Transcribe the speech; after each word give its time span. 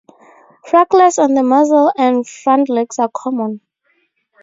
Freckles 0.65 1.19
on 1.19 1.35
the 1.35 1.43
muzzle 1.43 1.91
and 1.95 2.27
front 2.27 2.69
legs 2.69 2.97
are 2.97 3.07
common. 3.13 3.61